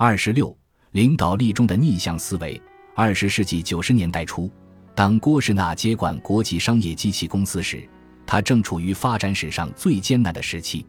[0.00, 0.56] 二十六，
[0.92, 2.62] 领导力中的逆向思维。
[2.94, 4.48] 二十世纪九十年代初，
[4.94, 7.82] 当郭士纳接管国际商业机器公司时，
[8.24, 10.86] 他正处于发展史上最艰难的时期。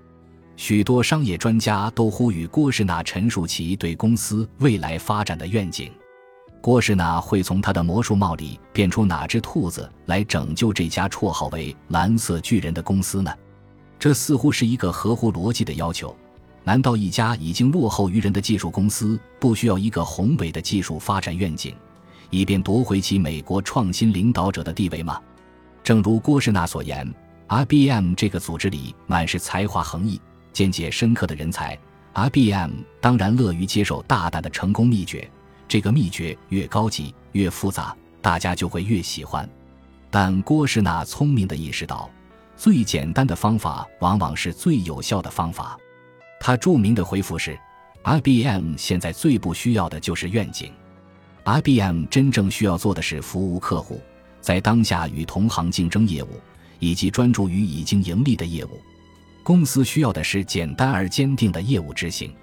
[0.56, 5.91] 许多商业专家都呼吁郭士纳陈述其对公司未来发展的愿景。
[6.62, 13.34] 郭士纳会从他的魔术帽里变出哪只兔子来拯救这家绰号为“蓝色巨人”的公司呢？
[13.98, 16.16] 这似乎是一个合乎逻辑的要求。
[16.70, 21.76] 难道一家已经落后于人的技术公司不需要一个宏伟的技术发展愿景，
[22.30, 25.20] 以便夺回其美国创新领导者的地位吗？
[25.84, 27.12] 正如郭士纳所言
[27.48, 30.22] ，IBM 这个组织里满是才华横溢、
[30.54, 31.76] 见解深刻的人才。
[32.13, 32.70] IBM
[33.02, 35.27] 当然乐于接受大胆的成功秘诀，
[35.68, 39.49] 这个秘诀越高级、越复杂，大家就会越喜欢。
[40.12, 42.08] 但郭士纳聪明地意识到，
[42.55, 45.76] 最简单的方法往往是最有效的方法。
[46.39, 47.59] 他著名的回复是
[48.03, 50.71] ：“IBM 现在最不需要的就是愿景
[51.43, 54.01] ，IBM 真正需要做的是服务客户，
[54.40, 56.40] 在当下与同行竞争业务，
[56.79, 58.79] 以及专注于已经盈利的业务。
[59.43, 62.34] 公司需要的是简单而坚定的业务执行。”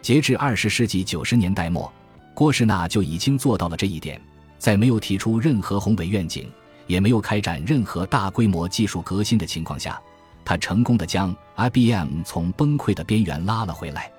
[0.00, 1.92] 截至二十世纪九十年代末，
[2.34, 4.20] 郭士纳就已经做到了这一点。
[4.58, 6.48] 在没有提出任何宏伟愿景，
[6.86, 10.00] 也没有开展任何大规模技术革新的情况下。
[10.44, 14.10] 他成功的将 IBM 从崩溃的边缘拉了回来。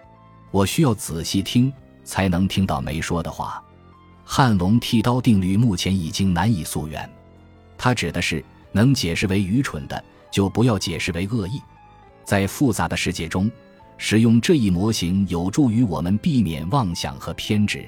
[0.51, 1.71] 我需要仔细听，
[2.03, 3.61] 才能听到没说的话。
[4.23, 7.09] 汉龙剃刀定律目前已经难以溯源。
[7.77, 11.61] 它指的是能解释为愚蠢的，就不要解释为恶意。
[12.23, 13.51] 在复杂的世界中，
[13.97, 17.85] 使用这一模型有助于我们避免妄想和偏执。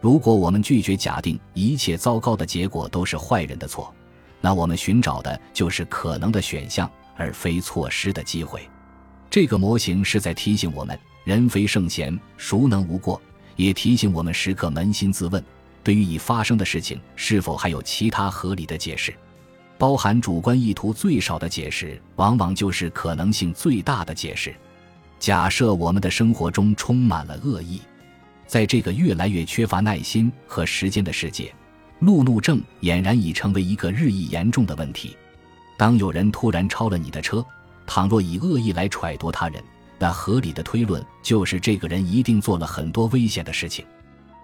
[0.00, 3.94] 如果我们拒绝假定一切糟糕的结果都是坏人的错，
[4.40, 6.90] 那我们寻找的就是可能的选项。
[7.20, 8.66] 而非错失的机会，
[9.28, 13.20] 这个模型是在提醒我们：人非圣贤，孰能无过？
[13.56, 15.44] 也提醒我们时刻扪心自问，
[15.84, 19.12] 对于已发生的事情，是否还有其他合理的解释？
[19.76, 24.54] 包含主观意图最少的解释，往往就是可能性最大的解释。
[25.18, 27.82] 假设我们的生活中充满了恶意，
[28.46, 31.52] 在这个越来越缺乏耐心和时间的世界，
[31.98, 35.14] 路怒症俨然已成为一个日益严重的问题。
[35.80, 37.42] 当有人突然超了你的车，
[37.86, 39.64] 倘若以恶意来揣度他人，
[39.98, 43.82] 那合理的推论就是这个人一定做了很多危险的事情。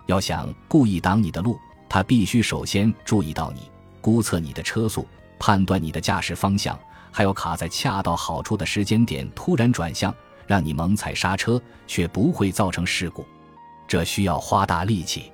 [0.07, 1.61] 要想故意挡你的路，
[1.91, 3.71] 他必须首先注意到你，
[4.01, 5.07] 估测你的车速，
[5.39, 6.79] 判断你的驾驶方向，
[7.13, 10.15] 还要卡在恰到好处的时间点突然转向，
[10.47, 13.27] 让你猛踩刹车却不会造成事故。
[13.87, 15.31] 这需要花大力气。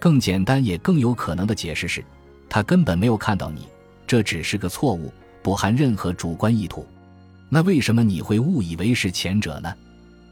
[0.00, 2.02] 更简单也更有可能的解释是，
[2.48, 3.68] 他根本没有看到你，
[4.06, 5.12] 这只是个错误。
[5.44, 6.86] 不含任何主观意图，
[7.50, 9.70] 那为什么你会误以为是前者呢？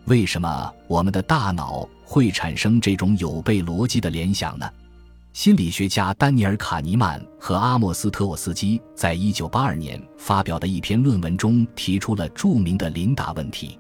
[0.07, 4.67] 为什么我们的大脑会产生这种有悖逻辑的联想呢？
[5.35, 13.79] 心理学家丹尼尔·卡尼曼和阿莫斯·特沃斯基在一九八二年发表的一篇论文中提出了著名的琳达问题。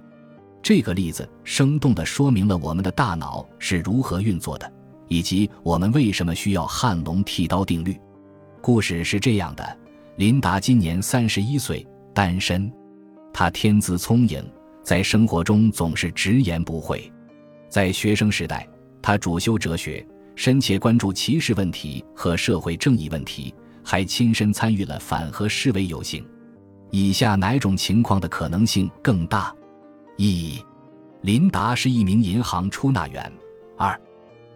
[0.62, 4.70] 这个例子生动地说明了我们的大脑是如何运作的，
[5.08, 7.98] 以及我们为什么需要汉龙剃刀定律。
[8.60, 9.78] 故事是这样的。
[10.16, 12.70] 琳达今年三十一岁，单身。
[13.32, 14.44] 她天资聪颖，
[14.82, 17.10] 在生活中总是直言不讳。
[17.70, 18.68] 在学生时代，
[19.00, 20.06] 她主修哲学，
[20.36, 26.22] 深切关注歧视问题和社会正义问题，还亲身参与了反核示威游行。
[26.90, 29.50] 以下哪种情况的可能性更大？
[30.18, 30.60] 一，
[31.22, 33.32] 琳达是一名银行出纳员；
[33.78, 33.98] 二，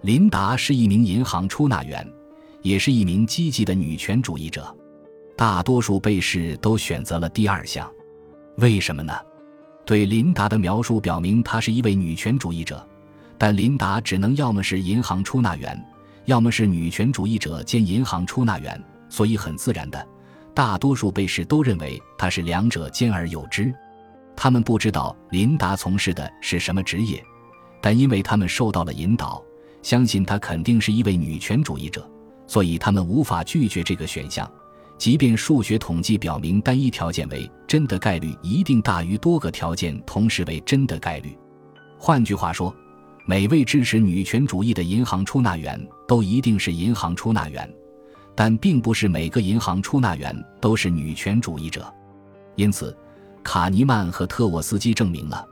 [0.02, 2.06] 琳达是一名银行出纳员，
[2.60, 4.76] 也是一名积极的女权主义者。
[5.36, 7.86] 大多数被试都选择了第二项，
[8.56, 9.12] 为什么呢？
[9.84, 12.84] 对琳达的描述表明她是一位女权主义者，
[13.36, 15.78] 但琳达只能要么是银行出纳员，
[16.24, 20.08] 要么是女权主义者兼银行出纳员，所以很自然的，
[20.54, 23.70] 大多数被试都认为她是两者兼而有之。
[24.34, 27.22] 他们不知道琳达从事的是什么职业，
[27.82, 29.44] 但因为他们受到了引导，
[29.82, 32.10] 相信她肯定是一位女权主义者，
[32.46, 34.50] 所以他们无法拒绝这个选项。
[34.98, 41.36] 即便数学统计表明单一条件为真的概率一定大于多个条件同时为真的概率，
[41.98, 42.74] 换句话说，
[43.26, 47.70] 每位支持女权主义的银行出纳员都一定是银行出纳员，
[48.34, 51.92] 但并不是每个银行出纳员都是女权主义者。
[52.54, 52.96] 因此，
[53.42, 55.46] 卡尼曼和特沃斯基证明了，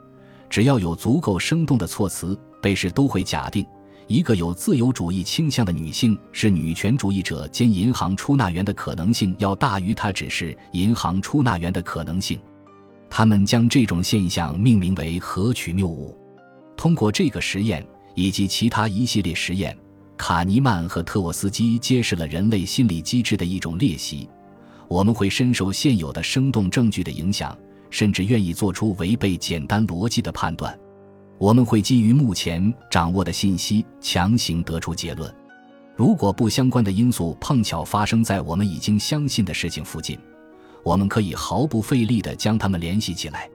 [0.49, 3.64] 只要有足够生动的措辞，被试都会假定。
[4.06, 12.38] 一个有自由主义倾向的女性是女权主义者兼银行出纳员的可能性要大于她只是银行出纳员的可能性。
[13.08, 16.16] 他们将这种现象命名为“合取谬误”。
[16.76, 19.76] 通过这个实验，以及其他一系列实验，
[20.16, 24.28] 卡尼曼和特沃斯基揭示了人类心理机制的一种裂隙。
[24.88, 27.56] 我们会深受现有的生动证据的影响，
[27.88, 30.78] 甚至愿意做出违背简单逻辑的判断。
[31.38, 35.32] 我们会基于目前掌握的信息强行得出结论。
[35.96, 40.19] 如果不相关的因素碰巧发生在我们已经相信的事情附近，
[40.82, 43.48] 我们可以毫不费力地将它们联系起来。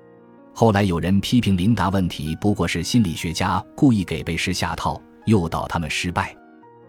[0.53, 6.35] 后来有人批评琳达问题不过是心理学家故意给贝氏下套，诱导他们失败。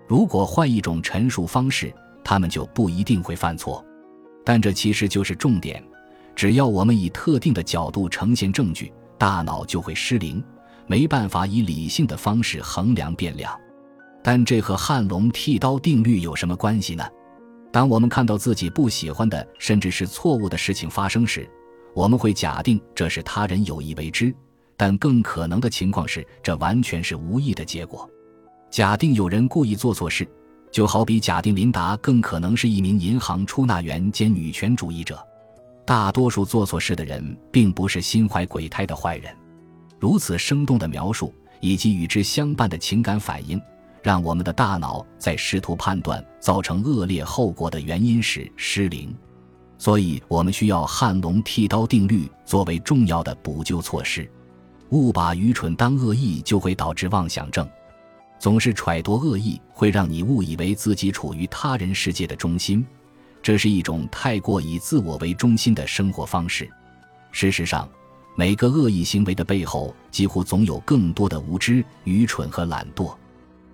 [0.09, 1.93] 如果换一种陈述方式，
[2.25, 3.85] 他们就不一定会犯错。
[4.45, 5.83] 但这其实就是重点：
[6.35, 10.43] 只要我们以特定的角度呈现证据，大脑就会失灵，
[10.91, 13.57] 没办法以理性的方式衡量变量。
[14.25, 17.07] 但这和汉龙剃刀定律有什么关系呢？
[17.71, 21.49] 当我们看到自己不喜欢的，甚至是错误的事情发生时，
[21.95, 24.35] 我们会假定这是他人有意为之，
[24.77, 28.11] 但更可能的情况是，这完全是无意的结果。
[28.69, 30.29] 假定有人故意做错事，
[30.73, 35.25] 就好比假定琳达更可能是一名银行出纳员兼女权主义者。
[35.87, 39.33] 大多数做错事的人并不是心怀鬼胎的坏人。
[40.01, 43.61] 如此生动的描述以及与之相伴的情感反应，
[44.03, 49.15] 让我们的大脑在试图判断造成恶劣后果的原因时失灵。
[49.77, 54.31] 所以，我们需要汉龙剃刀定律作为重要的补救措施。
[54.91, 57.69] 误把愚蠢当恶意，就会导致妄想症。
[58.39, 62.85] 总是揣度恶意，会让你误以为自己处于他人世界的中心。
[63.43, 66.69] 这是一种太过以自我为中心的生活方式。
[67.33, 67.89] 事实上，
[68.37, 73.15] 每个恶意行为的背后，几乎总有更多的无知、愚蠢和懒惰。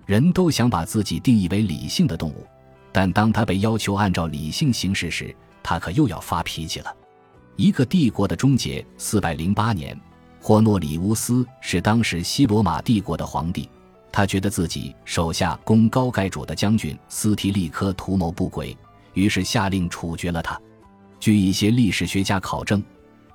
[0.05, 2.45] 人都想把自己定义为理性的动物，
[2.91, 6.95] 但当他被要求按照理性行事时，他可又要发脾气了。
[7.55, 8.85] 一个帝国的终结。
[8.97, 9.99] 四百零八年，
[10.41, 13.69] 霍诺里乌斯是当时西罗马帝国的皇帝。
[14.11, 18.75] 他觉得自己手下攻高盖主的将军斯提利科图谋不轨，
[19.13, 20.59] 于是下令处决了他。
[21.19, 22.81] 据一些历史学家考证，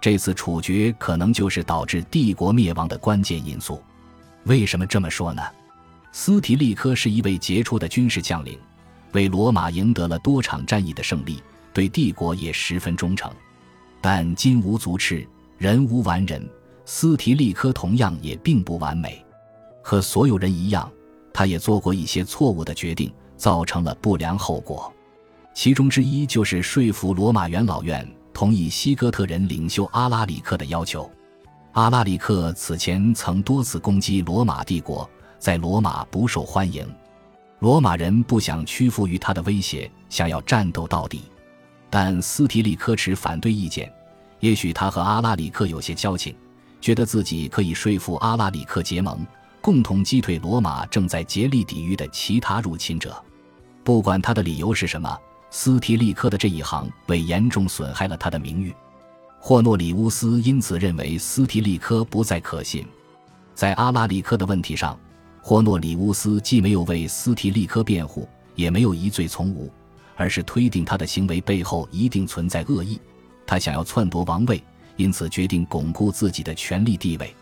[0.02, 3.81] 这次处决可能就是导致帝国灭亡的关键因素。
[4.46, 5.40] 为什么这么说呢？
[6.10, 8.58] 斯提利科是一位杰出的军事将领，
[9.12, 11.40] 为罗马赢得了多场战役的胜利。
[11.72, 13.32] 对帝国也十分忠诚，
[14.00, 15.26] 但金无足赤，
[15.56, 16.46] 人无完人。
[16.84, 19.25] 斯提利科同样也并不完美，
[19.82, 20.90] 和所有人一样，
[21.32, 24.93] 他也做过一些错误的决定，造成了不良后果。
[25.55, 28.06] 其中之一就是说服罗马元老院
[28.43, 31.09] 同意西哥特人领袖阿拉里克的要求。
[31.75, 35.09] 阿拉里克此前曾多次攻击罗马帝国，
[35.39, 36.85] 在罗马不受欢迎，
[37.61, 41.23] 罗马人不想屈服于他的威胁，想要战斗到底。
[41.89, 43.89] 但斯提利科持反对意见，
[44.41, 46.35] 也许他和阿拉里克有些交情，
[46.81, 49.25] 觉得自己可以说服阿拉里克结盟，
[49.61, 53.15] 共同击退罗马正在竭力抵御的其他入侵者。
[53.85, 55.17] 不管他的理由是什么，
[55.54, 58.75] 斯提利科的这一行为严重损害了他的名誉。
[59.38, 62.87] 霍诺里乌斯因此认为斯提利科不再可信。
[63.54, 64.99] 在阿拉里克的问题上，
[65.43, 69.70] 霍诺里乌斯既没有为斯提利科辩护，也没有疑罪从无。
[70.16, 72.98] 而是推定他的行为背后一定存在恶意，
[73.46, 74.62] 他想要篡夺王位，
[74.96, 77.34] 因此决定巩固自己的权力地位。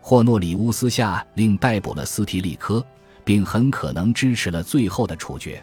[0.00, 2.84] 霍诺里乌斯下令逮捕了斯提利科，
[3.24, 5.60] 并很可能支持了最后的处决。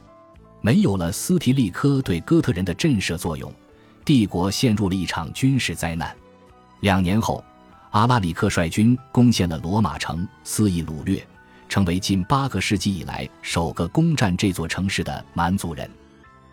[0.65, 3.53] 没有了斯提利科对哥特人的震慑作用，
[4.03, 6.11] 帝国陷入了一场军事灾难。
[6.79, 7.45] 两年后，
[7.91, 11.23] 阿拉里克率军攻陷了罗马城，肆意掳掠，
[11.69, 15.87] 成为近八个世纪以来首个攻占这座城市的蛮族人。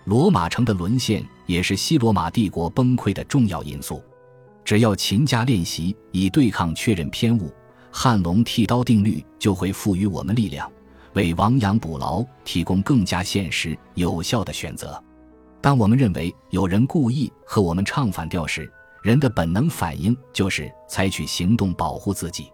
[0.05, 4.05] 罗马城的沦陷也是西罗马帝国崩溃的重要因素。
[4.63, 7.51] 只要勤加练习，以对抗确认偏误，
[7.91, 10.71] 汉龙剃刀定律就会赋予我们力量，
[11.15, 15.03] 为亡羊补牢提供更加现实有效的选择。
[15.61, 18.71] 当我们认为有人故意和我们唱反调时，
[19.03, 22.51] 人的本能反应就是采取行动保护自己。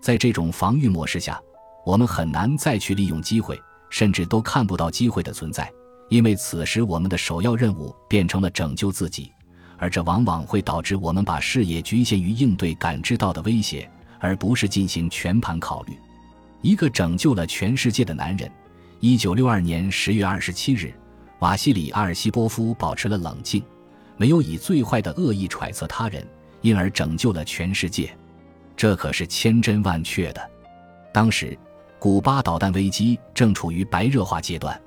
[0.00, 1.40] 在这种防御模式下，
[1.84, 5.70] 我们很难再去利用机会，甚至都看不到机会的存在。
[6.08, 9.30] 因为此时我们的首要任务变成了拯救自己，
[9.78, 13.88] 而这往往会导致我们把视野局限于应对感知到的威胁，
[14.18, 15.96] 而不是进行全盘考虑。
[16.62, 18.50] 一个拯救了全世界的男人。
[19.00, 20.92] 一九六二年十月二十七日，
[21.38, 23.62] 瓦西里阿尔西波夫保持了冷静，
[24.16, 26.26] 没有以最坏的恶意揣测他人，
[26.60, 28.14] 因而拯救了全世界。
[28.76, 30.50] 这可是千真万确的。
[31.12, 31.56] 当时，
[31.98, 34.78] 古巴导弹危机正处于白热化阶段。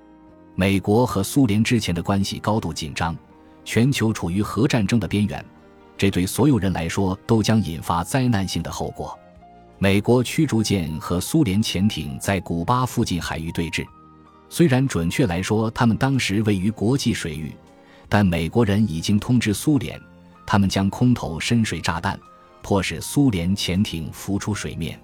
[0.55, 3.17] 美国和苏联之前的关系高度紧张，
[3.65, 5.43] 全球处于核战争的边缘，
[5.97, 9.17] 这对所有人来说都将引发灾难性的后果。
[9.79, 13.85] 美国驱逐舰和苏联潜艇在古巴附近海域对峙。
[14.47, 17.51] 虽然准确来说，他们当时位于国际水域，
[18.07, 19.99] 但美国人已经通知苏联，
[20.45, 22.17] 他们将空投深水炸弹，
[22.61, 24.97] 迫使苏联潜艇浮出水面。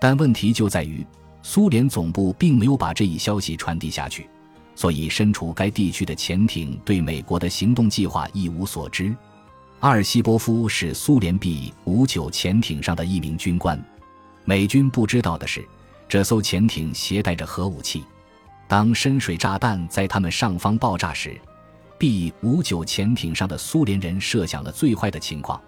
[0.00, 1.06] 但问题就在于，
[1.42, 4.28] 苏联总部并没有把这一消息传递下去，
[4.74, 9.14] 所以身处该地区的潜艇对美国的行动计划一无所知。
[9.80, 13.80] 阿尔西波夫是苏联 B 五九潜艇上的一名军官。
[14.48, 15.62] 美军不知道的是，
[16.08, 18.02] 这艘潜艇携带着核武器。
[18.66, 21.38] 当深水炸弹在他们上方爆炸时
[21.98, 25.60] ，B 五九潜艇上的苏联人设想了最坏的情况，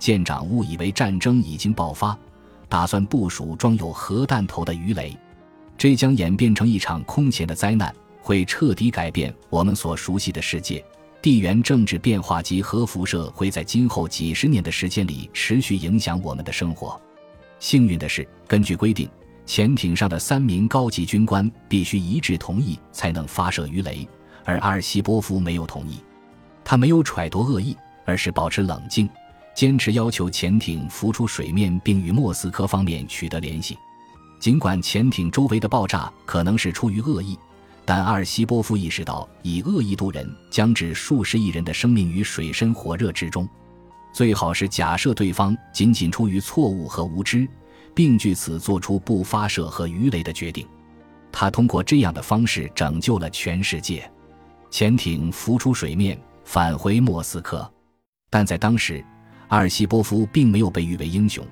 [0.00, 2.18] 舰长误以为战争已经爆发。
[2.68, 5.16] 打算部署装有核弹头的鱼雷，
[5.78, 10.84] 这将演变成一场空前的灾难，会彻底改变我们所熟悉的世界。
[11.22, 17.00] 地缘政治变化及核辐射会在今后几十年的时间里持续影响我们的生活。
[17.58, 19.08] 幸运的是，根据规定，
[19.44, 24.06] 潜艇上的三名高级军官必须一致同意才能发射鱼雷，
[24.44, 25.98] 而阿尔西波夫没有同意。
[26.64, 29.08] 他没有揣度恶意，而是保持冷静。
[29.54, 33.78] 坚持要求潜艇浮出水面，并与莫斯科方面取得联系。
[34.38, 37.38] 尽管潜艇周围的爆炸可能是出于恶意，
[37.86, 43.48] 但阿尔西波夫意识到，以恶意度人将置数十亿人的生命于水深火热之中。
[44.16, 47.46] 最好是假设对方仅仅出于错误和无知，
[47.94, 50.66] 并据此做出不发射核鱼雷的决定。
[51.30, 54.10] 他通过这样的方式拯救了全世界。
[54.70, 57.70] 潜艇浮出水面，返回莫斯科，
[58.30, 59.04] 但在当时。
[59.48, 61.46] 阿尔西波夫并没有被誉为英雄，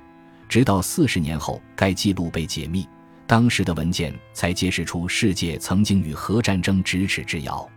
[0.49, 2.89] 直到四十年后，该记录被解密，
[3.27, 7.69] 当时的文件才揭示出世界曾经与核战争咫尺之遥。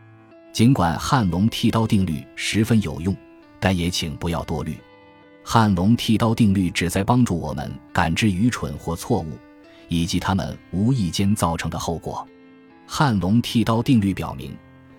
[0.54, 3.14] 尽管汉龙剃刀定律十分有用，
[3.60, 4.78] 但也请不要多虑。
[5.44, 9.38] 汉龙剃刀定律旨在帮助我们感知愚蠢或错误，
[9.88, 12.28] 以及他们无意间造成的后果。
[12.86, 14.56] 汉龙剃刀定律表明，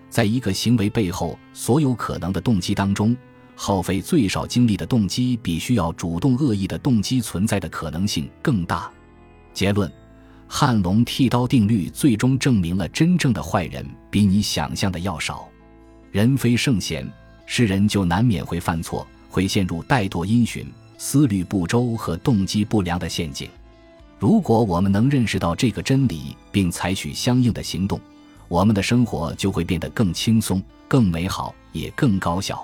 [0.09, 3.15] 在一个行为背后所有可能的动机当中。
[3.55, 8.89] 耗费最少精力的动机，比需要主动恶意的动机存在的可能性更大。
[9.53, 9.91] 结论：
[10.47, 15.45] 汉龙剃刀定律最终证明了真正的坏人比你想象的要少。
[16.09, 17.05] 人非圣贤，
[17.51, 23.49] 世人就难免会犯错，会陷入怠惰因循、思虑不周和动机不良的陷阱。
[24.19, 27.99] 如果我们能认识到这个真理，并采取相应的行动，
[28.47, 32.63] 我们的生活就会变得更轻松、更美好，也更高效。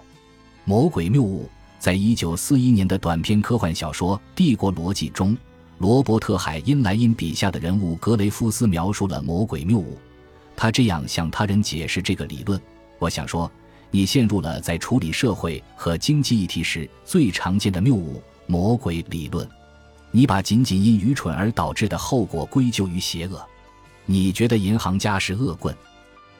[0.65, 1.49] 魔鬼谬误，
[1.79, 5.35] 在一九四一年的短篇科幻小说《帝国逻辑》中，
[5.79, 9.97] 罗伯特·海因莱因笔下的人物格雷夫斯描述了魔鬼谬误。
[10.55, 12.61] 他这样向他人解释这个理论
[12.99, 13.51] ：“我想说，
[13.91, 19.47] 你陷入了在处理社会和经济议题时最常见的谬误——魔鬼理论。
[20.11, 23.45] 你把仅仅因愚蠢而导致的后果归咎于邪恶。
[24.05, 25.75] 你觉得银行家是恶棍，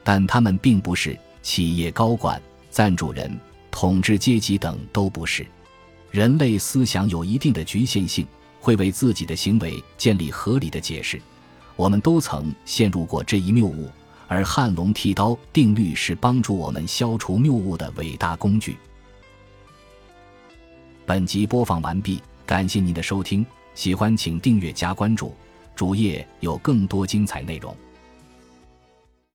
[0.03, 3.37] 但他们并不是企业高管、赞助人。”
[3.77, 5.45] 统治阶级等都不是。
[6.09, 8.25] 人类思想有一定的局限性，
[8.61, 11.21] 会为自己的行为建立合理的解释。
[11.75, 13.89] 我们都曾陷入过这一谬误，
[14.27, 18.77] 而汉龙剃刀定律是帮助我们消除谬误的伟大工具。
[21.05, 25.34] 本集播放完毕，感谢您的收听，喜欢请订阅加关注，
[25.75, 27.75] 主页有更多精彩内容。